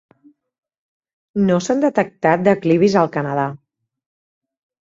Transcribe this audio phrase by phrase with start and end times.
[1.49, 3.47] No s'han detectat declivis al Canadà.